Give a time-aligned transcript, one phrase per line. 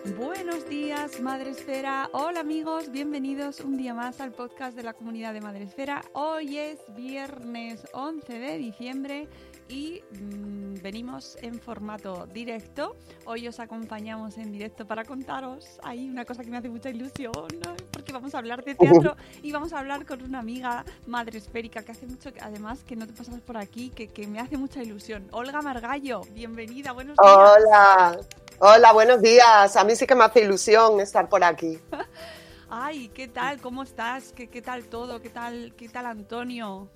[0.00, 0.14] Esfera.
[0.16, 2.08] Buenos días, Madre Esfera.
[2.12, 6.02] Hola amigos, bienvenidos un día más al podcast de la comunidad de Madre Esfera.
[6.12, 9.28] Hoy es viernes 11 de diciembre
[9.68, 12.96] y mm, venimos en formato directo.
[13.24, 15.78] Hoy os acompañamos en directo para contaros.
[15.82, 17.74] Hay una cosa que me hace mucha ilusión, ¿no?
[17.90, 21.82] porque vamos a hablar de teatro y vamos a hablar con una amiga madre esférica
[21.82, 24.56] que hace mucho, que además que no te pasas por aquí, que, que me hace
[24.56, 25.26] mucha ilusión.
[25.32, 27.34] Olga Margallo, bienvenida, buenos días.
[27.34, 28.20] Hola,
[28.58, 29.76] hola, buenos días.
[29.76, 31.78] A mí sí que me hace ilusión estar por aquí.
[32.68, 33.60] Ay, ¿qué tal?
[33.60, 34.32] ¿Cómo estás?
[34.32, 35.20] ¿Qué, qué tal todo?
[35.20, 36.90] ¿Qué tal, qué tal Antonio?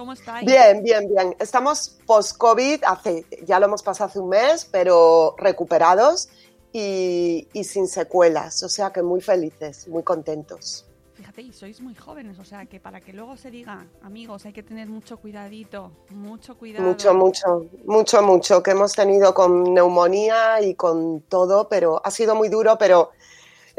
[0.00, 0.46] ¿Cómo estáis?
[0.46, 1.36] Bien, bien, bien.
[1.38, 6.30] Estamos post-COVID, hace, ya lo hemos pasado hace un mes, pero recuperados
[6.72, 8.62] y, y sin secuelas.
[8.62, 10.86] O sea que muy felices, muy contentos.
[11.12, 14.54] Fíjate, y sois muy jóvenes, o sea que para que luego se diga, amigos, hay
[14.54, 16.82] que tener mucho cuidadito, mucho cuidado.
[16.82, 22.34] Mucho, mucho, mucho, mucho, que hemos tenido con neumonía y con todo, pero ha sido
[22.34, 23.10] muy duro, pero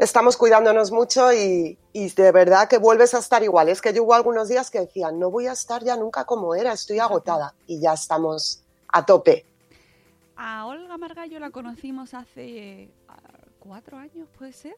[0.02, 3.68] estamos cuidándonos mucho y, y de verdad que vuelves a estar igual.
[3.68, 6.54] Es que yo hubo algunos días que decía, no voy a estar ya nunca como
[6.54, 9.46] era, estoy agotada y ya estamos a tope.
[10.36, 13.16] A Olga Margallo la conocimos hace ah,
[13.60, 14.74] cuatro años, ¿puede ser?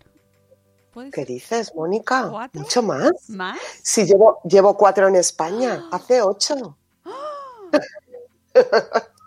[0.92, 1.28] ¿Puede ¿Qué ser?
[1.28, 2.28] dices, Mónica?
[2.30, 2.60] ¿Cuatro?
[2.60, 3.12] ¿Mucho más?
[3.28, 3.58] ¿Más?
[3.82, 6.76] Sí, llevo, llevo cuatro en España, hace ocho.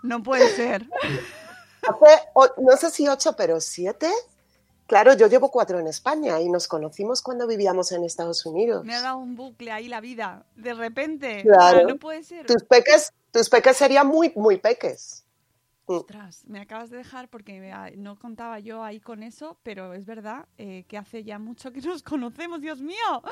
[0.00, 0.88] No puede ser.
[1.82, 2.28] Hace,
[2.58, 4.10] no sé si ocho, pero siete.
[4.88, 8.86] Claro, yo llevo cuatro en España y nos conocimos cuando vivíamos en Estados Unidos.
[8.86, 10.46] Me ha dado un bucle ahí la vida.
[10.56, 11.42] De repente.
[11.42, 11.80] Claro.
[11.80, 12.46] Ah, no puede ser.
[12.46, 15.26] Tus peques, tus peques serían muy, muy peques.
[15.96, 20.04] Ostras, me acabas de dejar porque ah, no contaba yo ahí con eso, pero es
[20.04, 23.22] verdad eh, que hace ya mucho que nos conocemos, Dios mío.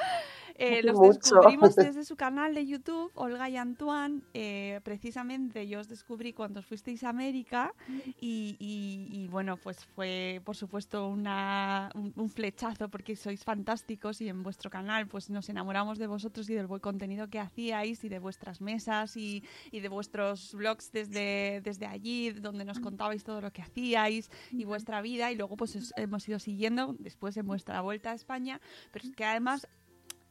[0.54, 1.18] Eh, los Mucho.
[1.20, 4.22] descubrimos desde su canal de YouTube, Olga y Antoine.
[4.34, 7.74] eh, precisamente yo os descubrí cuando os fuisteis a América
[8.20, 14.20] y, y- y, bueno, pues fue por supuesto una, un, un flechazo porque sois fantásticos
[14.20, 18.02] y en vuestro canal pues nos enamoramos de vosotros y del buen contenido que hacíais
[18.04, 23.24] y de vuestras mesas y, y de vuestros blogs desde, desde allí, donde nos contabais
[23.24, 27.36] todo lo que hacíais y vuestra vida y luego pues os hemos ido siguiendo después
[27.36, 28.60] en vuestra vuelta a España,
[28.92, 29.68] pero es que además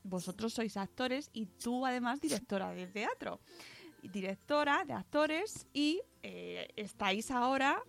[0.04, 3.40] vosotros sois actores y tú además directora de teatro,
[4.02, 7.82] directora de actores y eh, estáis ahora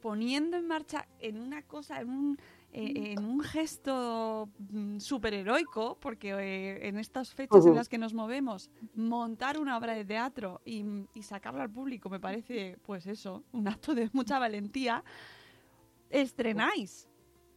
[0.00, 2.38] poniendo en marcha en una cosa, en un,
[2.76, 8.12] eh, en un gesto mm, superheroico, porque eh, en estas fechas en las que nos
[8.14, 10.84] movemos, montar una obra de teatro y,
[11.14, 15.04] y sacarla al público me parece, pues eso, un acto de mucha valentía.
[16.10, 17.08] Estrenáis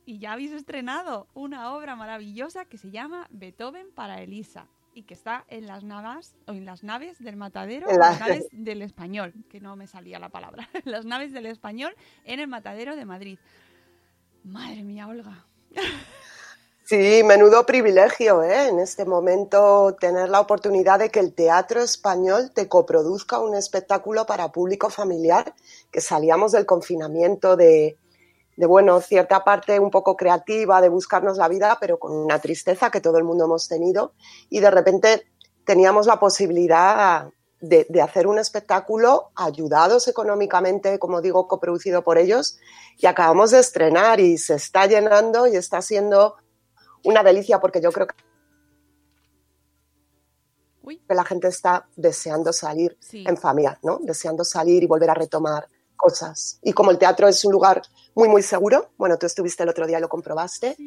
[0.06, 5.14] y ya habéis estrenado una obra maravillosa que se llama Beethoven para Elisa y que
[5.14, 8.48] está en las naves o en las naves del matadero, En en la- las naves
[8.52, 12.48] del español, que no me salía la palabra, en las naves del español en el
[12.48, 13.38] matadero de Madrid.
[14.48, 15.46] Madre mía, Olga.
[16.86, 18.70] Sí, menudo privilegio, ¿eh?
[18.70, 24.26] En este momento tener la oportunidad de que el teatro español te coproduzca un espectáculo
[24.26, 25.54] para público familiar,
[25.92, 27.98] que salíamos del confinamiento de,
[28.56, 32.90] de, bueno, cierta parte un poco creativa, de buscarnos la vida, pero con una tristeza
[32.90, 34.14] que todo el mundo hemos tenido,
[34.50, 35.28] y de repente
[35.66, 37.30] teníamos la posibilidad
[37.60, 42.58] de, de hacer un espectáculo ayudados económicamente, como digo, coproducido por ellos,
[42.98, 46.36] y acabamos de estrenar y se está llenando y está siendo
[47.04, 48.16] una delicia porque yo creo que
[50.84, 51.02] Uy.
[51.10, 53.24] la gente está deseando salir Sí.
[53.28, 54.00] en familia, ¿no?
[54.02, 55.68] Deseando salir y volver a retomar
[55.98, 56.60] cosas.
[56.62, 57.82] Y como el teatro es un lugar
[58.16, 60.78] muy, muy seguro, bueno, tú estuviste el otro día y lo comprobaste,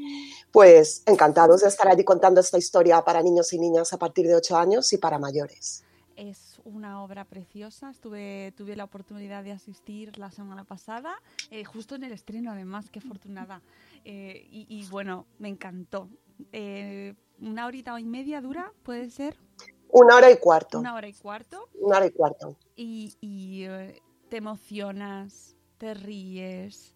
[0.53, 4.37] pues encantados de estar allí contando esta historia para niños y niñas a partir de
[4.37, 5.83] 8 años y para mayores.
[6.21, 7.89] Es una obra preciosa.
[7.89, 11.15] Estuve, tuve la oportunidad de asistir la semana pasada,
[11.51, 13.63] eh, justo en el estreno, además, qué afortunada.
[14.05, 16.11] Eh, y, y bueno, me encantó.
[16.53, 19.35] Eh, una horita y media dura, puede ser.
[19.89, 20.81] Una hora y cuarto.
[20.81, 21.71] Una hora y cuarto.
[21.73, 22.55] Una hora y cuarto.
[22.77, 23.65] Y, y,
[24.29, 26.95] te emocionas, te ríes,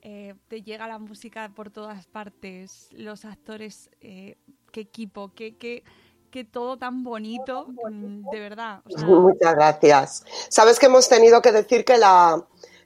[0.00, 4.38] te llega la música por todas partes, los actores, eh,
[4.70, 5.82] qué equipo, qué, qué,
[6.30, 8.80] qué todo tan bonito, mm, de verdad.
[8.84, 10.24] o sea, Muchas gracias.
[10.48, 12.44] Sabes que hemos tenido que decir que la,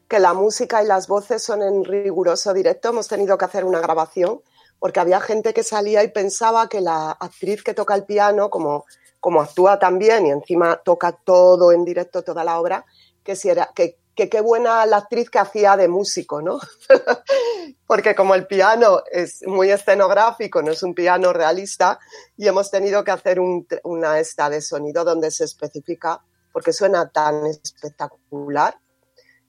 [0.08, 2.88] que la música y las voces son en riguroso directo.
[2.88, 4.40] Hemos tenido que hacer una grabación
[4.78, 8.84] porque había gente que salía y pensaba que la actriz que toca el piano, como,
[9.20, 12.84] como actúa también y encima toca todo en directo, toda la obra,
[13.22, 16.58] que si era, que, que qué buena la actriz que hacía de músico, ¿no?
[17.86, 21.98] Porque como el piano es muy escenográfico, no es un piano realista,
[22.36, 26.22] y hemos tenido que hacer un- una esta de sonido donde se especifica,
[26.52, 28.78] porque suena tan espectacular,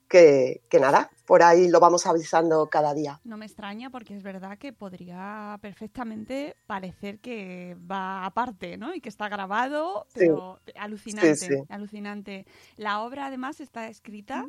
[0.08, 3.19] que, que nada, por ahí lo vamos avisando cada día.
[3.24, 8.94] No me extraña porque es verdad que podría perfectamente parecer que va aparte, ¿no?
[8.94, 10.19] Y que está grabado, Sí.
[10.19, 11.63] pero alucinante, Sí, sí.
[11.69, 12.45] alucinante.
[12.77, 14.45] La obra además está escrita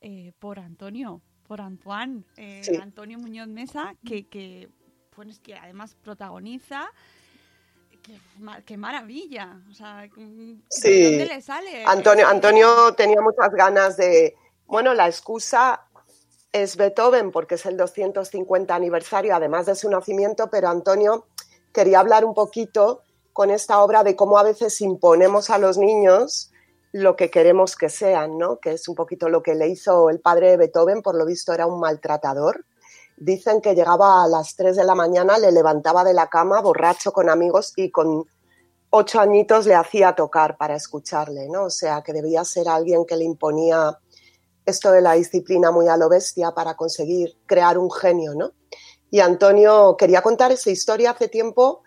[0.00, 2.62] eh, por Antonio, por Antoine, eh.
[2.82, 4.68] Antonio Muñoz Mesa, que, que,
[5.16, 6.86] bueno, es que además protagoniza.
[8.02, 8.18] Qué,
[8.66, 11.04] qué maravilla, o sea, mm, ¿de Sí.
[11.04, 11.84] dónde le sale?
[11.86, 14.34] Antonio, Antonio tenía muchas ganas de,
[14.66, 15.80] bueno, la excusa
[16.54, 21.26] es Beethoven porque es el 250 aniversario, además de su nacimiento, pero Antonio
[21.72, 23.02] quería hablar un poquito
[23.32, 26.52] con esta obra de cómo a veces imponemos a los niños
[26.92, 28.60] lo que queremos que sean, ¿no?
[28.60, 31.52] Que es un poquito lo que le hizo el padre de Beethoven, por lo visto
[31.52, 32.64] era un maltratador.
[33.16, 37.12] Dicen que llegaba a las 3 de la mañana, le levantaba de la cama borracho
[37.12, 38.26] con amigos y con
[38.90, 41.64] ocho añitos le hacía tocar para escucharle, ¿no?
[41.64, 43.98] O sea, que debía ser alguien que le imponía
[44.66, 48.52] esto de la disciplina muy a lo bestia para conseguir crear un genio, ¿no?
[49.10, 51.82] Y Antonio quería contar esa historia hace tiempo,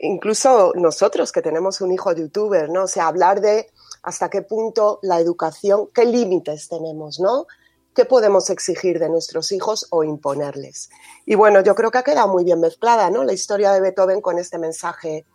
[0.00, 2.84] incluso nosotros que tenemos un hijo youtuber, ¿no?
[2.84, 3.70] O sea, hablar de
[4.02, 7.46] hasta qué punto la educación, qué límites tenemos, ¿no?
[7.94, 10.90] ¿Qué podemos exigir de nuestros hijos o imponerles?
[11.26, 13.24] Y bueno, yo creo que ha quedado muy bien mezclada, ¿no?
[13.24, 15.26] La historia de Beethoven con este mensaje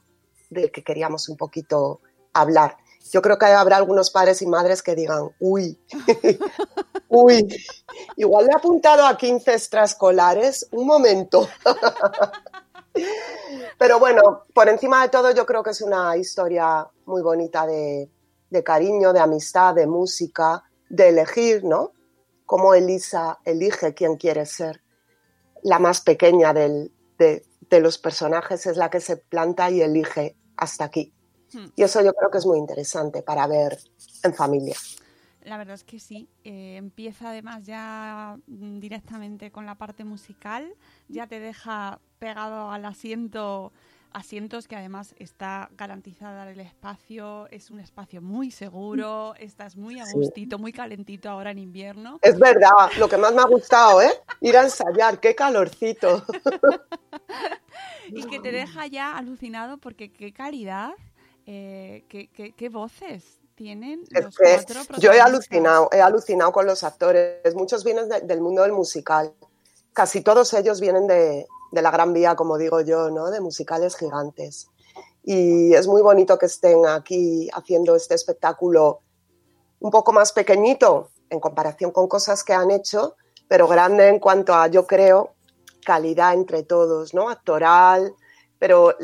[0.50, 2.02] del que queríamos un poquito
[2.34, 2.78] hablar.
[3.11, 5.79] Yo creo que habrá algunos padres y madres que digan, uy,
[7.09, 7.47] uy,
[8.17, 11.47] igual le he apuntado a 15 extraescolares, un momento.
[13.77, 18.09] Pero bueno, por encima de todo yo creo que es una historia muy bonita de,
[18.63, 21.94] cariño, de amistad, de música, de elegir, ¿no?
[22.45, 24.81] Cómo Elisa elige quién quiere ser.
[25.63, 26.91] La más pequeña de
[27.71, 31.13] los personajes es la que se planta y elige hasta aquí.
[31.54, 31.68] Hmm.
[31.75, 33.80] Y eso yo creo que es muy interesante para ver
[34.24, 34.75] en familia.
[35.44, 36.28] La verdad es que sí.
[36.44, 40.74] Eh, empieza además ya mm, directamente con la parte musical.
[41.07, 43.72] Ya te deja pegado al asiento,
[44.12, 47.48] asientos que además está garantizada el espacio.
[47.52, 49.34] Es un espacio muy seguro.
[49.40, 50.13] Estás muy a Sí.
[50.18, 52.19] gustito, muy calentito ahora en invierno.
[52.22, 54.12] Es verdad, lo que más me ha gustado, ¿eh?
[54.42, 56.24] Ir a ensayar, qué calorcito.
[58.12, 60.94] Y que te deja ya alucinado porque qué calidad,
[61.51, 63.23] eh, qué, qué- qué voces
[63.56, 67.56] tienen Es los que cuatro yo he alucinado, he alucinado con los actores.
[67.56, 69.33] Muchos vienen de- del mundo del musical.
[69.91, 73.31] Casi todos ellos vienen de, de la Gran Vía, como digo yo, ¿no?
[73.31, 74.68] De musicales gigantes.
[75.23, 78.99] Y es muy bonito que estén aquí haciendo este espectáculo
[79.79, 83.15] un poco más pequeñito en comparación con cosas que han hecho,
[83.47, 85.33] pero grande en cuanto a, yo creo,
[85.83, 87.27] calidad entre todos, ¿no?
[87.29, 88.13] Actoral,
[88.59, 88.95] pero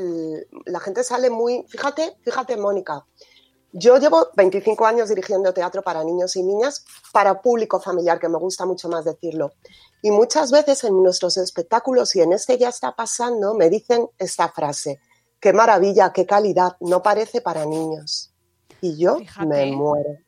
[0.65, 3.05] la gente sale muy, fíjate, fíjate, Mónica,
[3.71, 8.38] yo llevo 25 años dirigiendo teatro para niños y niñas, para público familiar, que me
[8.38, 9.53] gusta mucho más decirlo.
[10.01, 14.50] Y muchas veces en nuestros espectáculos, y en este ya está pasando, me dicen esta
[14.50, 15.00] frase,
[15.39, 18.31] qué maravilla, qué calidad, no parece para niños.
[18.81, 19.45] Y yo Fíjate.
[19.45, 20.19] me muero.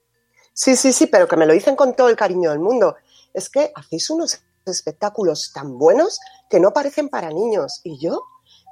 [0.54, 2.96] Sí, sí, sí, pero que me lo dicen con todo el cariño del mundo.
[3.34, 6.20] Es que hacéis unos espectáculos tan buenos
[6.50, 7.80] que no parecen para niños.
[7.84, 8.24] Y yo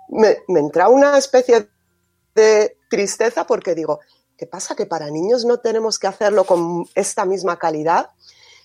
[0.09, 1.69] me, entra una especie
[2.33, 4.00] de tristeza porque digo,
[4.38, 4.75] ¿qué pasa?
[4.75, 8.12] Que para niños no tenemos que hacerlo con esta misma calidad.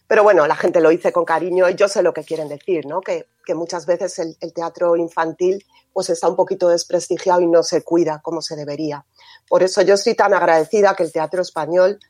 [0.07, 2.85] Pero bueno, la gente lo dice con cariño y yo sé lo que quieren decir,
[2.87, 3.01] ¿no?
[3.01, 7.63] Que, que muchas veces el, el teatro infantil pues está un poquito desprestigiado y no
[7.63, 9.07] se cuida como se debería.
[9.49, 12.01] Por eso yo estoy tan agradecida que el teatro español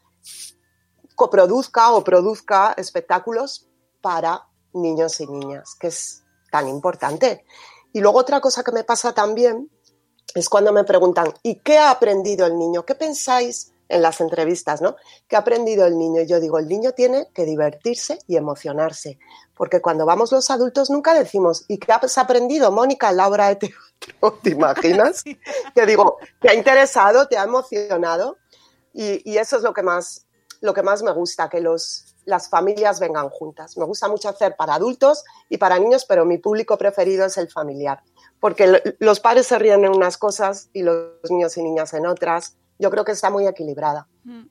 [1.14, 3.68] coproduzca o produzca espectáculos
[4.00, 7.44] para niños y niñas, que es tan importante.
[7.92, 9.70] Y luego otra cosa que me pasa también
[10.34, 12.84] es cuando me preguntan, ¿y qué ha aprendido el niño?
[12.84, 14.96] ¿Qué pensáis en las entrevistas, ¿no?
[15.28, 16.22] ¿Qué ha aprendido el niño?
[16.22, 19.18] Y yo digo, el niño tiene que divertirse y emocionarse,
[19.54, 23.48] porque cuando vamos los adultos nunca decimos, ¿y qué has aprendido, Mónica, en la obra
[23.48, 24.38] de teatro?
[24.42, 25.24] ¿Te imaginas?
[25.74, 28.38] Que digo, ¿te ha interesado, te ha emocionado?
[28.92, 30.26] Y, y, eso es lo que más,
[30.60, 33.76] lo que más me gusta, que los, las familias vengan juntas.
[33.76, 37.48] Me gusta mucho hacer para adultos y para niños, pero mi público preferido es el
[37.48, 38.02] familiar,
[38.40, 42.56] porque los padres se ríen en unas cosas y los niños y niñas en otras
[42.80, 44.08] yo creo que está muy equilibrada.
[44.24, 44.46] Mm,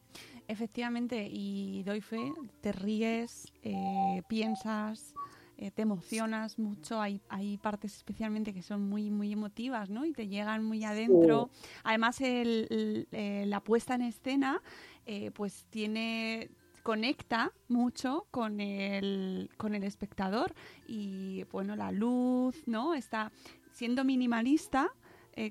[0.48, 2.32] efectivamente, y doy fe,
[2.62, 5.16] te ríes, eh, piensas,
[5.58, 10.06] eh, te emocionas mucho, hay, hay partes especialmente que son muy, muy emotivas, ¿no?
[10.06, 11.50] Y te llegan muy adentro.
[11.84, 14.62] Además, el, eh, la puesta en escena,
[15.34, 16.52] pues tiene
[16.90, 20.56] conecta mucho con el, con el espectador
[20.88, 22.96] y, bueno, la luz, ¿no?
[22.96, 23.32] Está
[23.74, 24.92] siendo minimalista,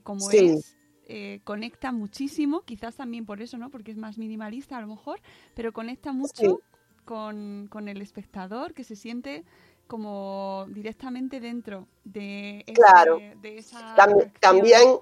[0.02, 0.76] como es,
[1.06, 3.70] eh, conecta muchísimo, quizás también por eso, ¿no?
[3.70, 5.20] Porque es más minimalista a lo mejor,
[5.54, 6.58] pero conecta mucho
[7.04, 9.44] con, el espectador que se siente
[9.86, 13.20] como directamente dentro de, claro.
[13.44, 13.94] esa
[14.40, 14.98] también,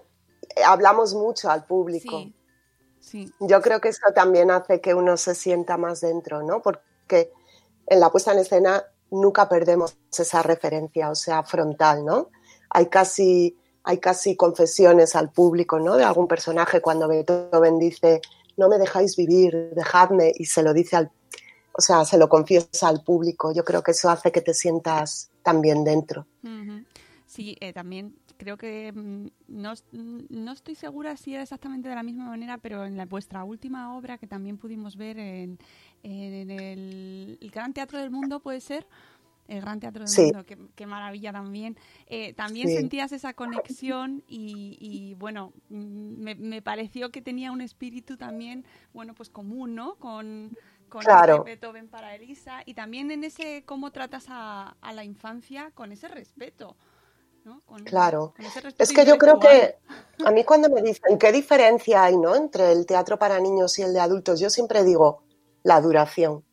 [0.67, 2.19] hablamos mucho al público.
[2.19, 2.35] Sí,
[3.41, 6.61] Yo creo que eso también hace que uno se sienta más dentro, ¿no?
[6.63, 7.31] Porque
[7.87, 12.31] en la puesta en escena nunca perdemos esa referencia, o sea, frontal, ¿no?
[12.71, 15.97] Hay casi hay casi confesiones al público, ¿no?
[15.97, 18.21] De algún personaje cuando Beethoven dice,
[18.57, 21.13] no me dejáis vivir, dejadme, y se lo dice al,
[21.73, 23.53] o sea, se lo confiesa al público.
[23.53, 26.27] Yo creo que eso hace que te sientas también dentro.
[27.27, 32.03] Sí, eh, también creo que mm, no, no, estoy segura si era exactamente de la
[32.03, 35.59] misma manera, pero en la, vuestra última obra que también pudimos ver en,
[36.03, 38.87] el, el, Gran Teatro del Mundo, puede ser,
[39.49, 41.77] el Gran Teatro del Mundo, qué, maravilla también.
[42.07, 48.65] Eh, también sentías esa conexión y, bueno, mm, me, pareció que tenía un espíritu también,
[48.93, 49.97] bueno, pues común, ¿no?
[49.97, 50.57] Con,
[50.89, 51.45] con claro.
[51.45, 56.77] Beethoven para Elisa y también en ese cómo tratas a, la infancia con ese respeto.
[57.47, 57.63] ¿No?
[57.85, 58.35] claro.
[58.77, 59.77] es que yo creo que
[60.25, 62.35] a mí cuando me dicen qué diferencia hay ¿no?
[62.35, 65.23] entre el teatro para niños y el de adultos, yo siempre digo
[65.63, 66.45] la duración.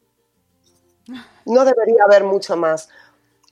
[1.46, 2.90] No debería haber mucho más.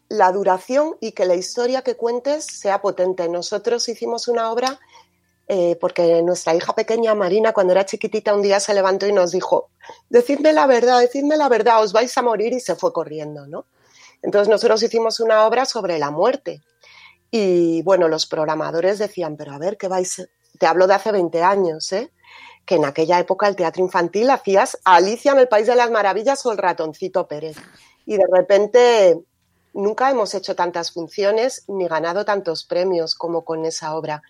[0.08, 3.28] La duración y que la historia que cuentes sea potente.
[3.28, 4.80] Nosotros hicimos una obra
[5.48, 9.32] eh, porque nuestra hija pequeña, Marina, cuando era chiquitita, un día se levantó y nos
[9.32, 9.70] dijo,
[10.10, 13.66] decidme la verdad, decidme la verdad, os vais a morir y se fue corriendo, ¿no?
[14.22, 16.62] Entonces nosotros hicimos una obra sobre la muerte.
[17.32, 20.28] Y bueno, los programadores decían, pero a ver, ¿qué vais?
[20.60, 22.12] Te hablo de hace 20 años, ¿eh?
[22.66, 26.46] que en aquella época el teatro infantil hacías Alicia en el País de las Maravillas
[26.46, 27.58] o el ratoncito Pérez.
[28.06, 29.20] Y de repente
[29.74, 34.22] nunca hemos hecho tantas funciones ni ganado tantos premios como con esa obra.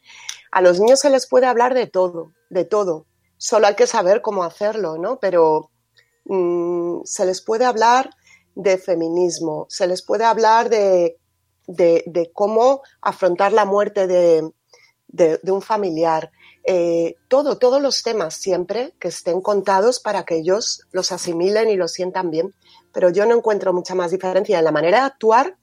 [0.52, 3.06] A los niños se les puede hablar de todo, de todo.
[3.38, 5.20] Solo hay que saber cómo hacerlo, ¿no?
[5.20, 5.72] Pero
[6.26, 8.12] mm, se les puede hablar
[8.54, 11.18] de feminismo, se les puede hablar de,
[12.34, 14.52] cómo afrontar la muerte de,
[15.08, 16.32] de un familiar,
[16.64, 21.76] eh, todo, todos los temas siempre que estén contados para que ellos los asimilen y
[21.76, 22.54] los sientan bien.
[22.94, 25.58] Pero yo no encuentro mucha más diferencia en la manera de actuar,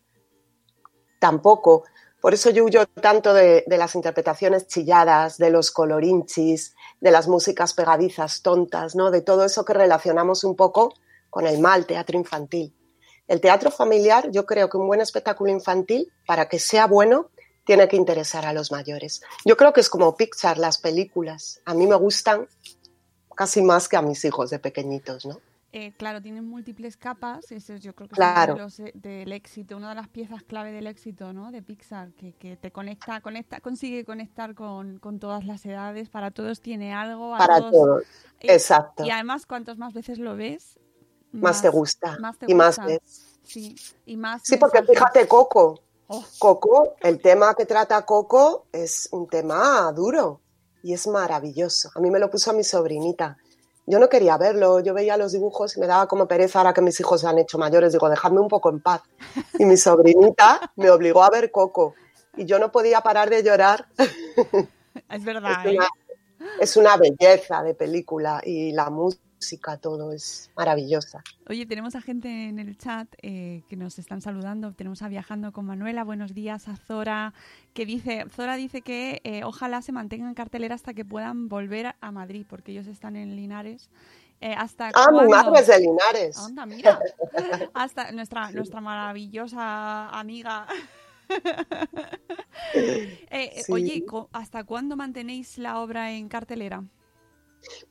[1.21, 1.85] tampoco.
[2.21, 7.75] Por eso yo huyo tanto de, las interpretaciones chilladas, de los colorinchis, de las músicas
[7.75, 9.13] pegadizas tontas, ¿no?
[9.13, 10.95] De todo eso que relacionamos un poco
[11.31, 12.75] con el mal teatro infantil.
[13.29, 17.29] El teatro familiar, yo creo que un buen espectáculo infantil, para que sea bueno,
[17.65, 19.21] tiene que interesar a los mayores.
[19.45, 21.61] Yo creo que es como Pixar, las películas.
[21.67, 22.49] A mí me gustan
[23.37, 25.39] casi más que a mis hijos de pequeñitos, ¿no?
[25.71, 28.55] Eh, claro, tienen múltiples capas, eso yo creo que claro.
[28.67, 31.53] es uno del éxito, una de las piezas clave del éxito ¿no?
[31.53, 36.95] de Pixar, que, te conecta, conecta, consigue conectar con, todas las edades, para todos tiene
[36.95, 37.37] algo.
[37.37, 38.03] para todos,
[38.41, 39.05] eh, exacto.
[39.05, 40.79] Y además, cuantos más veces lo ves,
[41.33, 42.17] más, te gusta.
[42.47, 43.01] y más ves.
[43.45, 43.75] Sí,
[44.07, 45.81] y más sí porque fíjate, Coco,
[46.11, 46.25] Oh.
[46.39, 50.41] Coco, el tema que trata Coco es un tema duro
[50.83, 51.91] y es maravilloso.
[51.95, 53.37] A mí me lo puso a mi sobrinita.
[53.87, 56.81] Yo no quería verlo, yo veía los dibujos y me daba como pereza ahora que
[56.81, 57.93] mis hijos se han hecho mayores.
[57.93, 59.03] Digo, dejadme un poco en paz.
[59.59, 61.95] Y mi sobrinita me obligó a ver Coco
[62.39, 63.87] y yo no podía parar de llorar.
[65.11, 65.67] Es verdad.
[65.67, 65.89] es, una, ¿eh?
[66.61, 71.23] es una belleza de película y la música música, todo es maravillosa.
[71.49, 74.73] Oye, tenemos a gente en el chat eh, que nos están saludando.
[74.73, 76.03] Tenemos a Viajando con Manuela.
[76.05, 77.33] Buenos días a Zora,
[77.73, 81.95] que dice, Zora dice que eh, ojalá se mantengan en cartelera hasta que puedan volver
[82.01, 83.91] a Madrid, porque ellos están en Linares
[84.41, 86.39] Eh, ¿Hasta Ah, mi madre es de Linares.
[86.39, 87.01] Anda, mira.
[87.75, 90.67] Hasta nuestra, nuestra maravillosa amiga.
[93.31, 93.73] Eh, Sí.
[93.73, 96.85] Oye, ¿hasta cuándo mantenéis la obra en cartelera?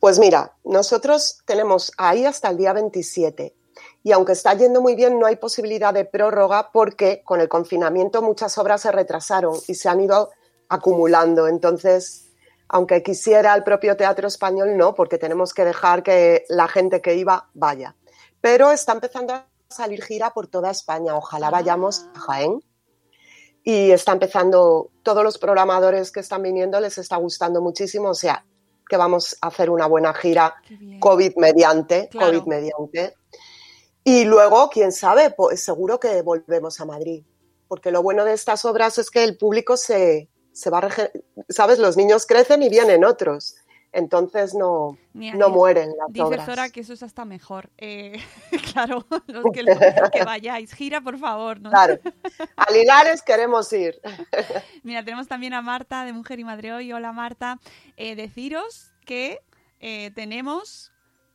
[0.00, 3.54] Pues mira, nosotros tenemos ahí hasta el día 27
[4.02, 8.22] y aunque está yendo muy bien, no hay posibilidad de prórroga porque con el confinamiento
[8.22, 10.30] muchas obras se retrasaron y se han ido
[10.68, 11.48] acumulando.
[11.48, 12.28] Entonces,
[12.68, 17.16] aunque quisiera el propio Teatro Español, no, porque tenemos que dejar que la gente que
[17.16, 17.96] iba vaya.
[18.40, 21.16] Pero está empezando a salir gira por toda España.
[21.16, 22.62] Ojalá vayamos a Jaén.
[23.64, 28.10] Y está empezando, todos los programadores que están viniendo les está gustando muchísimo.
[28.10, 28.46] O sea,
[28.88, 30.54] que vamos a hacer una buena gira.
[31.00, 32.26] COVID mediante, Claro.
[32.32, 33.14] COVID mediante.
[34.04, 37.24] Y luego, quién sabe, pues seguro que volvemos a Madrid.
[37.68, 40.88] Porque lo bueno de estas obras es que el público se, se va
[41.48, 41.78] ¿Sabes?
[41.78, 43.56] Los niños crecen y vienen otros.
[43.92, 46.46] Entonces no, Mira, no mueren las Dice obras.
[46.46, 47.70] Zora que eso es hasta mejor.
[47.78, 48.20] Eh,
[48.72, 49.64] claro, los que,
[50.12, 50.72] que vayáis.
[50.74, 51.60] Gira, por favor.
[51.60, 51.70] ¿no?
[51.70, 51.98] Claro.
[52.56, 54.00] A Linares queremos ir.
[54.82, 56.92] Mira, tenemos también a Marta de Mujer y Madre Hoy.
[56.92, 57.58] Hola Marta.
[57.96, 59.40] Eh, deciros que
[59.80, 60.92] eh, tenemos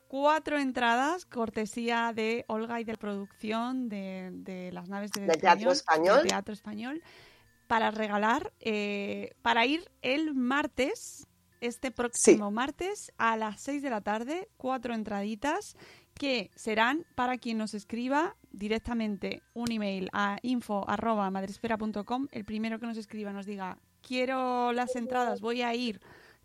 [0.07, 5.41] cuatro entradas, cortesía de Olga y de la producción de, de las naves de Del
[5.41, 6.17] Teatro Español.
[6.19, 7.01] del Teatro Español,
[7.65, 11.25] para regalar, eh, para ir el martes,
[11.63, 15.77] este próximo martes, a las 6 de la tarde, cuatro entraditas
[16.13, 22.27] que serán para quien nos escriba directamente un email a info.madresfera.com.
[22.31, 26.01] El primero que nos escriba nos diga, quiero las entradas, voy a ir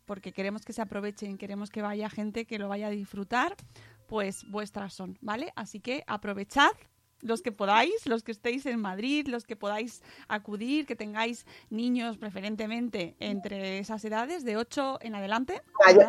[0.06, 3.56] porque queremos que se aprovechen, queremos que vaya gente que lo vaya a disfrutar,
[4.06, 5.52] pues vuestras son, ¿vale?
[5.54, 6.70] Así que aprovechad
[7.20, 12.16] los que podáis, los que estéis en Madrid, los que podáis acudir, que tengáis niños
[12.16, 15.60] preferentemente entre esas edades, de 8 en adelante.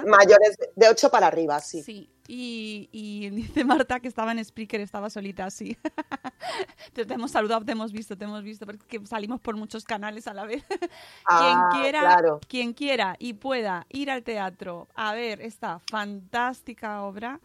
[0.06, 1.82] Mayores de- de 8 para arriba, sí.
[1.84, 5.75] Sí, y, y dice Marta que estaba en Spreaker, estaba solita, sí.
[6.94, 10.28] te, te hemos saludado, te hemos visto, te hemos visto, porque salimos por muchos canales
[10.28, 10.63] a la vez.
[11.32, 12.39] Ah, quien quiera, claro.
[12.48, 17.39] quien quiera y pueda ir al teatro a ver esta fantástica obra,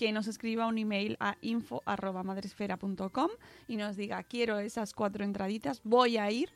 [0.00, 3.30] que nos escriba un email a info@madresfera.com
[3.68, 6.48] y nos diga quiero esas cuatro entraditas, voy a ir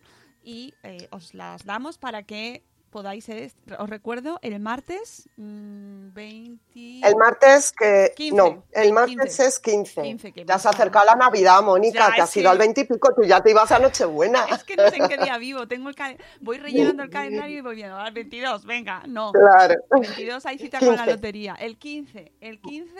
[0.42, 2.62] y eh, os las damos para que
[2.94, 3.50] podáis ir.
[3.80, 7.00] Os recuerdo el martes mm, 20.
[7.08, 8.12] El martes que...
[8.14, 9.46] 15, no, el martes 15.
[9.46, 10.02] es 15.
[10.02, 12.50] 15, que Te has hemos- acercado a la Navidad, Mónica, Ya, te es has ido
[12.50, 14.44] al que- 20 y pico, tú ya te ibas a Nochebuena.
[14.44, 15.66] Es que no sé en qué día vivo.
[15.66, 17.96] Tengo el cal- voy rellenando el calendario y voy viendo.
[17.96, 19.32] Al 22, venga, no.
[19.32, 19.74] Claro.
[19.90, 21.10] El 22 hay cita con la 15.
[21.10, 21.54] lotería.
[21.58, 22.94] El 15, el 15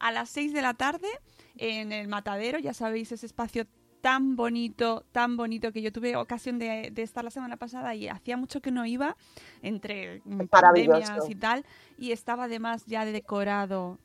[0.00, 1.08] a las 6 de la tarde
[1.56, 3.64] en el Matadero, ya sabéis, ese espacio
[4.00, 8.08] tan bonito, tan bonito que yo tuve ocasión de, de estar la semana pasada y
[8.08, 9.16] hacía mucho que no iba
[9.62, 11.64] entre mm, pandemias y tal
[11.98, 13.98] y estaba además ya decorado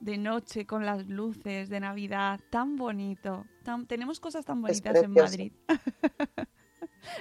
[0.00, 3.44] de noche con las luces de Navidad, tan bonito.
[3.64, 5.10] tan- tenemos cosas tan bonitas en.
[5.12, 5.52] Madrid.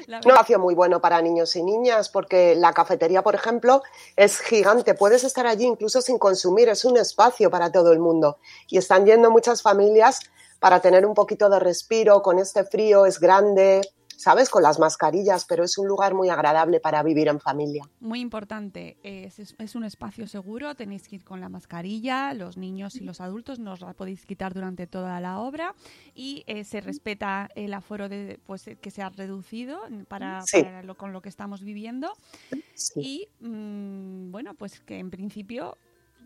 [0.07, 3.83] Un espacio muy bueno para niños y niñas porque la cafetería, por ejemplo,
[4.15, 4.95] es gigante.
[4.95, 6.69] Puedes estar allí incluso sin consumir.
[6.69, 8.39] Es un espacio para todo el mundo.
[8.67, 10.21] Y están yendo muchas familias
[10.59, 13.05] para tener un poquito de respiro con este frío.
[13.05, 13.81] Es grande,
[14.17, 14.49] ¿sabes?
[14.49, 17.83] Con las mascarillas, pero es un lugar muy agradable para vivir en familia.
[17.99, 22.55] Muy importante, es, es- es un espacio seguro, tenéis que ir con la mascarilla, los
[22.57, 25.75] niños y los adultos no os la podéis quitar durante toda la obra
[26.15, 30.63] y eh, se respeta el aforo de, pues, que se ha reducido para, Sí.
[30.63, 32.11] para lo, con lo que estamos viviendo
[32.95, 35.77] y mm, bueno, pues que en principio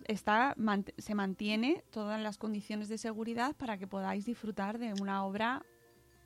[0.10, 0.56] está,
[0.98, 5.63] se mantiene todas las condiciones de seguridad para que podáis disfrutar de una obra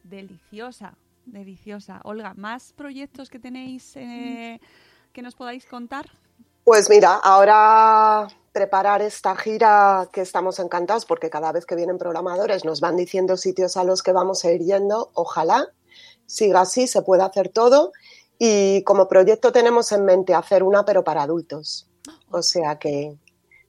[0.04, 2.00] deliciosa, deliciosa.
[2.06, 4.60] Olga, ¿más proyectos que tenéis eh,
[5.12, 6.10] que nos podáis contar?
[6.63, 12.63] Pues mira, ahora preparar esta gira que estamos encantados porque cada vez que vienen programadores
[12.63, 15.12] nos van diciendo sitios a los que vamos a ir yendo.
[15.13, 15.67] Ojalá
[16.26, 17.91] siga así, se pueda hacer todo.
[18.39, 21.89] Y como proyecto tenemos en mente hacer una, pero para adultos.
[22.32, 23.17] O sea que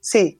[0.05, 0.39] sí.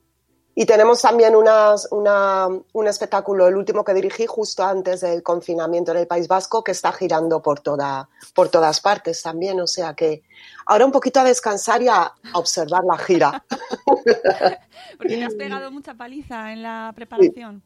[0.57, 5.91] Y tenemos también unas- una- un espectáculo, el último que dirigí justo antes del confinamiento
[5.91, 9.59] en el País Vasco, que está girando por, toda, por todas partes también.
[9.61, 10.23] O sea que
[10.67, 13.45] ahora un poquito a descansar y a, observar la gira.
[14.99, 17.63] Porque te has pegado mucha paliza en la preparación.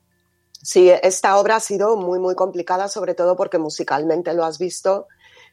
[0.62, 5.06] Sí, esta obra ha sido muy, muy complicada, sobre todo porque musicalmente lo has visto,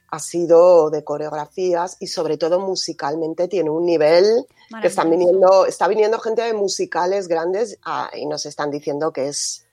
[0.09, 4.45] ha sido de coreografías y sobre todo musicalmente tiene un nivel
[4.81, 7.79] que están viniendo, está viniendo gente de musicales grandes
[8.13, 9.65] y nos están diciendo que es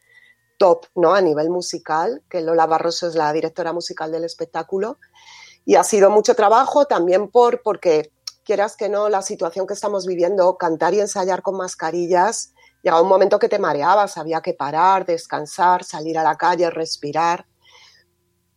[0.58, 1.14] top, ¿no?
[1.14, 4.98] A nivel musical, que Lola Barroso es la directora musical del espectáculo
[5.64, 8.10] y ha sido mucho trabajo también por porque
[8.44, 13.08] quieras que no la situación que estamos viviendo, cantar y ensayar con mascarillas llegaba un
[13.08, 17.46] momento que te mareabas, había que parar, descansar, salir a la calle, respirar.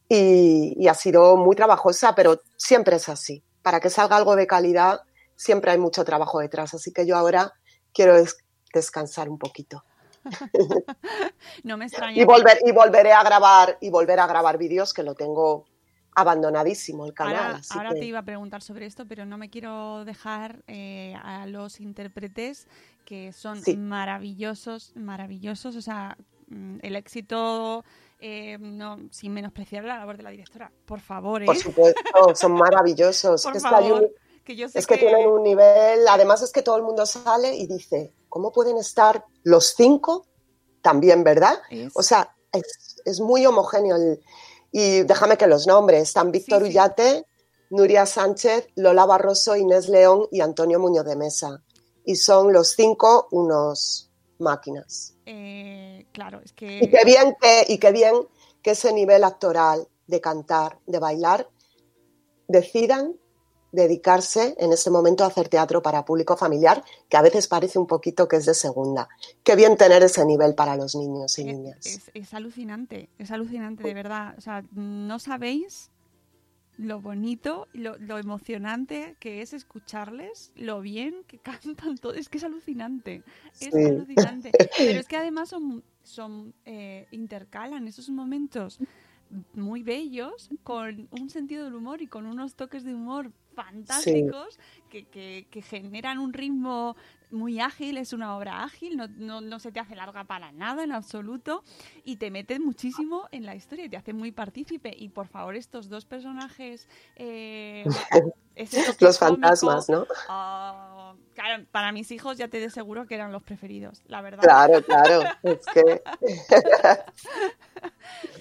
[0.10, 3.44] Y, y ha sido muy trabajosa, pero siempre es así.
[3.64, 5.02] Para que salga algo de calidad,
[5.36, 6.74] siempre hay mucho trabajo detrás.
[6.76, 7.54] Así que yo ahora
[7.94, 8.38] quiero des-
[8.74, 9.84] descansar un poquito.
[11.64, 12.22] No me extraña.
[12.22, 15.66] Y, volver, y volveré a grabar, y volver a grabar vídeos que lo tengo
[16.16, 17.36] abandonadísimo el canal.
[17.36, 20.64] Ahora, así ahora que- te iba a preguntar sobre esto, pero no me quiero dejar
[20.68, 22.68] eh, a los intérpretes
[23.06, 23.76] que son Sí.
[23.78, 25.76] maravillosos, maravillosos.
[25.76, 27.84] O sea, mm, el éxito,
[28.28, 30.72] eh, no, sin menospreciar la labor de la directora.
[30.86, 31.46] Por favor, ¿eh?
[31.46, 32.02] Por supuesto,
[32.36, 33.44] son maravillosos.
[33.44, 34.12] Por es, que hay un- favor,
[34.44, 37.56] que yo sé es que tienen un nivel, además es que todo el mundo sale
[37.56, 40.26] y dice, ¿cómo pueden estar los cinco
[40.82, 41.56] también, verdad?
[41.70, 43.96] Es- O sea, es, es muy homogéneo.
[43.96, 44.20] el-
[44.72, 46.02] y déjame que los nombres.
[46.04, 46.70] Están Víctor sí.
[46.70, 47.26] Ullate,
[47.70, 51.64] Nuria Sánchez, Lola Barroso, Inés León y Antonio Muñoz de Mesa.
[52.04, 54.05] Y son los cinco unos
[54.40, 55.16] máquinas.
[55.26, 56.90] eh, claro, es Y que...
[56.90, 58.14] qué bien que, y qué bien
[58.62, 61.50] que ese nivel actoral, de cantar, de bailar,
[62.48, 63.16] decidan
[63.72, 67.88] dedicarse en ese momento a hacer teatro para público familiar, que a veces parece un
[67.88, 69.10] poquito que es de segunda.
[69.44, 71.78] Qué bien tener ese nivel para los niños y Es, niñas.
[71.86, 74.36] es- es alucinante, es alucinante, de verdad.
[74.38, 75.92] O sea, no sabéis
[76.78, 82.14] lo bonito, lo, lo emocionante que es escucharles, lo bien que cantan todo.
[82.14, 83.24] Es que es alucinante,
[83.60, 83.80] es Sí.
[83.84, 84.56] alucinante.
[84.84, 88.80] Pero es que además son, son eh, intercalan esos momentos
[89.54, 94.60] muy bellos con un sentido del humor y con unos toques de humor fantásticos
[95.04, 96.96] que, generan un ritmo
[97.32, 100.84] muy ágil, es una obra ágil, no, no, no se te hace larga para nada
[100.84, 101.64] en absoluto
[102.04, 104.96] y te mete muchísimo en la historia y te hace muy partícipe.
[104.98, 107.86] Y por favor, estos dos personajes, eh,
[109.00, 110.06] Los fantasmas, ¿no?
[110.30, 114.42] ah, claro, para mis hijos ya te de seguro que eran los preferidos, la verdad.
[114.44, 115.24] Claro, claro.
[115.44, 116.02] Es que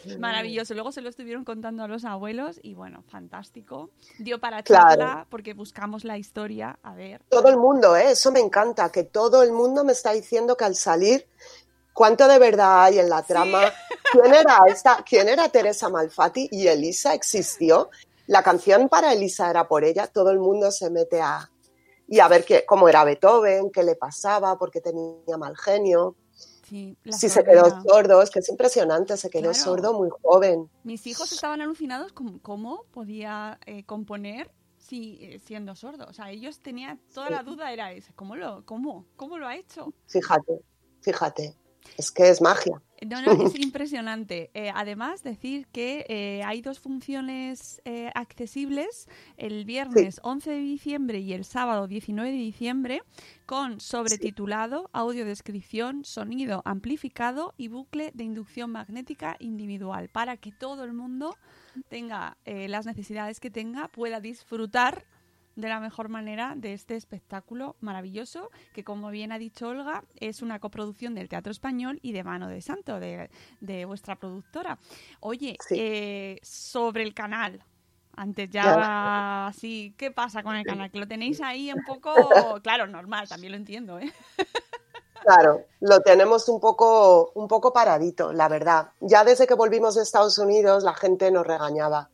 [0.18, 0.74] Maravilloso.
[0.74, 3.90] Luego se lo estuvieron contando a los abuelos y bueno, fantástico.
[4.18, 4.88] Dio para Claro.
[4.88, 6.78] charla porque buscamos la historia.
[6.82, 7.22] A ver.
[7.28, 8.10] todo el mundo, ¿eh?
[8.10, 11.26] eso me encanta, que todo el mundo me está diciendo que al salir,
[11.92, 13.60] ¿cuánto de verdad hay en la trama?
[14.12, 15.02] ¿Quién era esta?
[15.08, 16.48] ¿Quién era Teresa Malfatti?
[16.52, 17.90] ¿Y Elisa existió?
[18.26, 21.50] La canción para Elisa era por ella, todo el mundo se mete a...
[22.06, 26.16] Y a ver qué, cómo era Beethoven, qué le pasaba, por qué tenía mal genio,
[26.64, 29.54] Sí, si se quedó sordo, es que es impresionante, se quedó Claro.
[29.54, 30.70] sordo muy joven.
[30.82, 36.06] Mis hijos estaban alucinados con cómo podía eh, componer si, eh, siendo sordo.
[36.08, 38.12] O sea, ellos tenían toda la duda era esa.
[38.14, 39.92] ¿Cómo lo, cómo, cómo lo ha hecho?
[40.06, 40.62] Fíjate,
[41.02, 41.54] fíjate,
[41.96, 42.80] es que es magia.
[43.06, 44.50] No, no, es impresionante.
[44.54, 51.18] Eh, además, decir que eh, hay dos funciones eh, accesibles el viernes 11 de diciembre
[51.18, 53.02] y el sábado 19 de diciembre
[53.46, 60.94] con sobretitulado, audiodescripción, sonido amplificado y bucle de inducción magnética individual para que todo el
[60.94, 61.36] mundo
[61.88, 65.04] tenga eh, las necesidades que tenga, pueda disfrutar
[65.56, 70.42] de la mejor manera de este espectáculo maravilloso que, como bien ha dicho Olga, es
[70.42, 74.78] una coproducción del Teatro Español y de Mano de Santo, de, de vuestra productora.
[75.20, 75.76] Oye, Sí.
[75.78, 77.62] eh, sobre el canal,
[78.16, 80.90] antes ya así, ¿qué pasa con el canal?
[80.90, 84.12] Que lo tenéis ahí un poco, claro, normal, también lo entiendo, ¿eh?
[85.22, 88.90] Claro, lo tenemos un poco, un poco paradito, la verdad.
[89.00, 92.10] Ya desde que volvimos de Estados Unidos, la gente nos regañaba.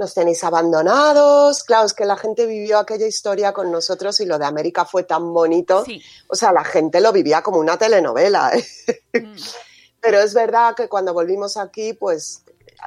[0.00, 1.62] Nos tenéis abandonados.
[1.62, 5.02] Claro, es que la gente vivió aquella historia con nosotros y lo de América fue
[5.02, 5.84] tan bonito.
[5.84, 6.02] Sí.
[6.26, 8.52] O sea, la gente lo vivía como una telenovela.
[8.54, 8.64] ¿eh?
[9.22, 9.36] Mm,
[10.00, 12.42] Pero es verdad que cuando volvimos aquí, pues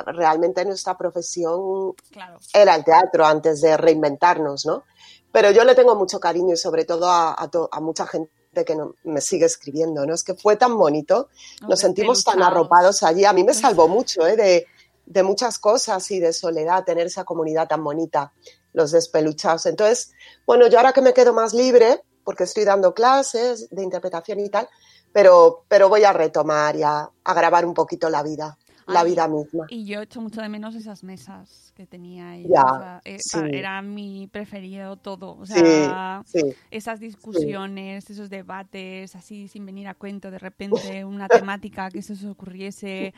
[0.07, 2.39] realmente nuestra profesión claro.
[2.51, 4.83] era el teatro antes de reinventarnos, ¿no?
[5.31, 8.31] Pero yo le tengo mucho cariño y sobre todo a, a to- a mucha gente
[8.65, 10.15] que no- me sigue escribiendo, ¿no?
[10.15, 11.29] Es que fue tan bonito,
[11.67, 13.23] nos sentimos tan arropados allí.
[13.25, 14.35] A mí me salvó mucho, ¿eh?
[14.35, 14.65] De,
[15.05, 18.33] de muchas cosas y de soledad, tener esa comunidad tan bonita,
[18.73, 19.65] los despeluchados.
[19.65, 20.13] Entonces,
[20.45, 24.49] bueno, yo ahora que me quedo más libre, porque estoy dando clases de interpretación y
[24.49, 24.67] tal,
[25.11, 28.57] pero, pero voy a retomar y a, a grabar un poquito la vida,
[28.87, 29.65] la vida misma.
[29.69, 32.45] Y yo echo mucho de menos esas mesas que tenía ahí.
[32.47, 33.39] Ya, o sea, eh, sí.
[33.51, 35.37] Era mi preferido todo.
[35.37, 36.47] O sea, Sí, sí.
[36.71, 42.13] esas discusiones, esos debates, así sin venir a cuento, de repente una temática que se
[42.13, 43.13] os ocurriese,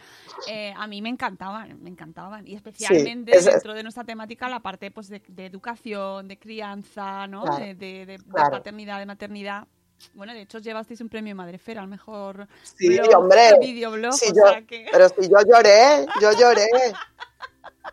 [0.50, 2.48] eh, a mí me encantaban, me encantaban.
[2.48, 6.38] Y especialmente es- es- dentro de nuestra temática la parte pues de, de educación, de
[6.38, 7.44] crianza, ¿no?
[7.44, 8.52] Claro, de, de- de- de claro.
[8.52, 9.68] paternidad, de maternidad.
[10.14, 13.58] Bueno, de hecho, llevasteis un premio Madrefera, al mejor Sí, blog, hombre.
[13.60, 14.88] videoblog, Sí, yo- que...
[14.92, 16.68] Pero si yo lloré, yo lloré.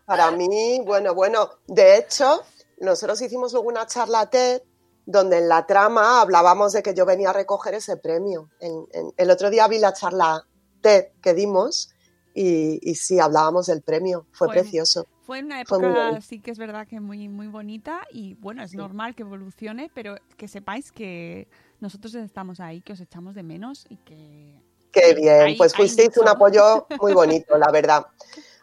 [0.04, 2.42] Para mí, bueno, bueno, de hecho,
[2.80, 4.62] nosotros hicimos luego una charla TED
[5.06, 8.48] donde en la trama hablábamos de que yo venía a recoger ese premio.
[8.60, 10.44] En- en- el otro día vi la charla
[10.80, 11.90] TED que dimos
[12.34, 14.26] y, y sí, hablábamos del premio.
[14.32, 15.06] Fue precioso.
[15.24, 19.14] Fue una época, sí que es verdad que muy, muy bonita y bueno, es normal
[19.14, 21.48] que evolucione, pero que sepáis que
[21.82, 24.62] nosotros estamos ahí, que os echamos de menos y que...
[24.92, 28.06] Qué bien, pues fuisteis un apoyo muy bonito, la verdad.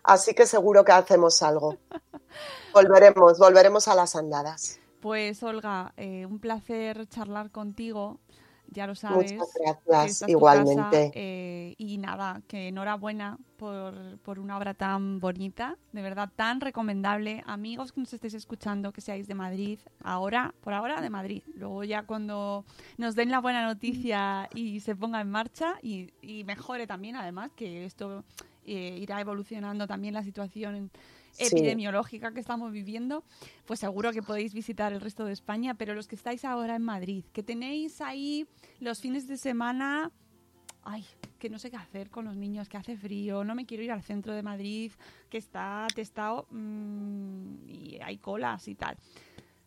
[0.04, 1.76] Así que seguro que hacemos algo.
[2.74, 4.80] Volveremos, volveremos a las andadas.
[5.02, 8.20] Pues Olga, eh, un placer charlar contigo,
[8.72, 9.34] ya lo sabes.
[9.34, 9.54] Muchas
[9.86, 10.76] gracias, es igualmente.
[10.76, 16.62] casa, eh, y nada, que enhorabuena por, por una obra tan bonita, de verdad tan
[16.62, 17.44] recomendable.
[17.46, 21.44] Amigos que nos estéis escuchando, que seáis de Madrid, ahora, por ahora de Madrid.
[21.56, 22.66] Luego ya cuando
[22.98, 27.52] nos den la buena noticia y se ponga en marcha y, y mejore también, además,
[27.56, 28.24] que esto
[28.66, 30.92] eh, irá evolucionando también la situación.
[31.40, 33.24] Epidemiológica que estamos viviendo,
[33.66, 36.84] pues seguro que podéis visitar el resto de España, pero los que estáis ahora en
[36.84, 38.48] Madrid, que tenéis ahí
[38.80, 40.12] los fines de semana,
[40.84, 41.06] ay,
[41.38, 43.92] que no sé qué hacer con los niños, que hace frío, no me quiero ir
[43.92, 44.92] al centro de Madrid,
[45.30, 48.98] que está testado mm, y hay colas y tal.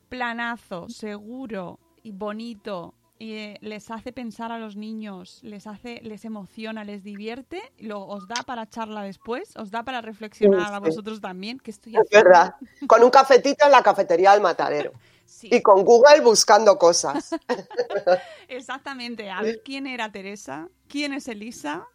[0.08, 2.94] Planazo, seguro y bonito.
[3.24, 8.26] Eh, les hace pensar a los niños, les hace, les emociona, les divierte, lo, os
[8.26, 10.86] da para charla después, os da para reflexionar a Sí.
[10.86, 12.54] vosotros también, que estoy Es verdad.
[12.86, 14.92] Con un cafetito en la cafetería del matadero.
[15.24, 15.48] Sí.
[15.50, 17.30] Y con Google buscando cosas.
[18.48, 19.30] Exactamente.
[19.30, 21.86] A ver quién era Teresa, quién es Elisa.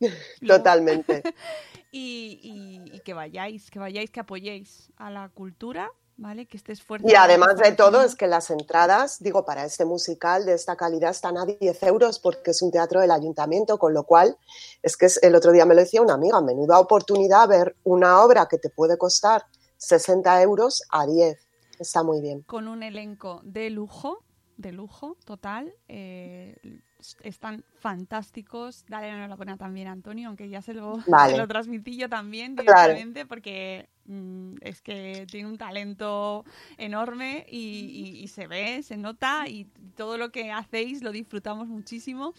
[0.46, 1.22] Totalmente.
[1.90, 6.44] Y, y- y que vayáis, que vayáis, que apoyéis a la cultura, ¿vale?
[6.46, 7.08] Que este esfuerzo.
[7.08, 11.10] Y además de todo, es que las entradas, digo, para este musical de esta calidad
[11.12, 14.36] están a 10 euros porque es un teatro del ayuntamiento, con lo cual,
[14.82, 18.46] es que el otro día me lo decía una amiga, menuda oportunidad ver una obra
[18.46, 19.46] que te puede costar
[19.78, 21.38] 60 euros a 10.
[21.78, 22.42] Está muy bien.
[22.42, 24.22] con un elenco de lujo,
[24.56, 25.72] de lujo total.
[25.88, 26.56] eh,
[27.22, 28.84] están fantásticos.
[28.88, 31.32] Dale la enhorabuena también a Antonio, aunque ya se lo, Vale.
[31.32, 32.72] se lo transmití yo también Claro.
[32.72, 33.88] directamente, porque
[34.60, 36.44] es que tiene un talento
[36.78, 39.66] enorme y, y- y se ve, se nota y
[39.96, 42.32] todo lo que hacéis lo disfrutamos muchísimo.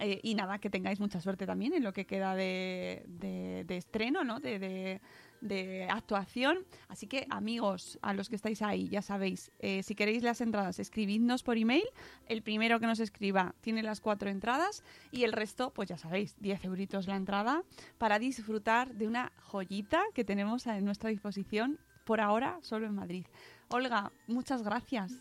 [0.00, 3.76] Eh, y nada, que tengáis mucha suerte también en lo que queda de, de- de
[3.76, 4.38] estreno, ¿no?
[4.40, 5.00] De,
[5.40, 6.58] de- actuación.
[6.88, 10.78] Así que, amigos, a los que estáis ahí, ya sabéis, eh, si queréis las entradas,
[10.78, 11.84] escribidnos por email.
[12.26, 16.34] El primero que nos escriba tiene las cuatro entradas y el resto, pues ya sabéis,
[16.40, 17.62] 10 euritos la entrada
[17.98, 23.26] para disfrutar de una joyita que tenemos a nuestra disposición por ahora solo en Madrid.
[23.68, 25.12] Olga, muchas gracias.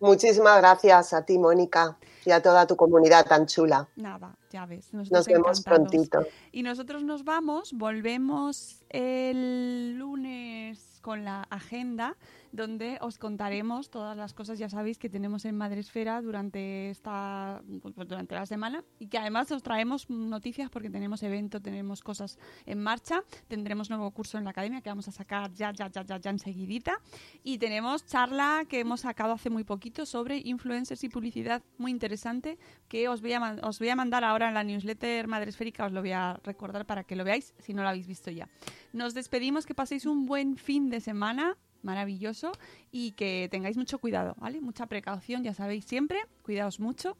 [0.00, 3.88] Muchísimas gracias a ti, Mónica, y a toda tu comunidad tan chula.
[3.96, 4.92] Nada, ya ves.
[4.92, 5.62] Nos vemos encantados.
[5.62, 6.26] prontito.
[6.52, 12.16] Y nosotros nos vamos, volvemos el lunes con la agenda
[12.52, 17.94] donde os contaremos todas las cosas, ya sabéis, que tenemos en Madresfera durante esta pues,
[18.08, 22.80] durante la semana y que además os traemos noticias porque tenemos evento, tenemos cosas en
[22.80, 26.18] marcha, tendremos nuevo curso en la academia que vamos a sacar ya, ya, ya, ya,
[26.18, 27.00] ya enseguidita
[27.42, 32.58] y tenemos charla que hemos sacado hace muy poquito sobre influencers y publicidad muy interesante
[32.88, 36.00] que os voy a, os voy a mandar ahora en la newsletter Madresférica, os lo
[36.00, 38.48] voy a recordar para que lo veáis si no lo habéis visto ya.
[38.92, 42.52] Nos despedimos, que paséis un buen fin de semana, maravilloso,
[42.90, 44.60] y que tengáis mucho cuidado, ¿vale?
[44.60, 47.16] Mucha precaución, ya sabéis siempre, cuidaos mucho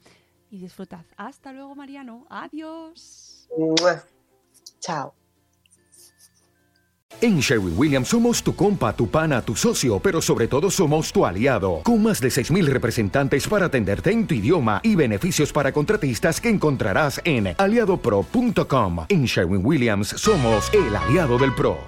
[0.51, 1.05] y disfrutad.
[1.16, 2.27] Hasta luego, Mariano.
[2.31, 3.49] Adiós.
[3.57, 4.03] ¡Mua!
[4.81, 5.14] Chao.
[7.21, 11.27] En Sherwin Williams somos tu compa, tu pana, tu socio, pero sobre todo somos tu
[11.27, 16.40] aliado, con más de 6.000 representantes para atenderte en tu idioma y beneficios para contratistas
[16.40, 19.07] que encontrarás en aliadopro.com.
[19.09, 21.79] En Sherwin Williams somos el aliado del PRO.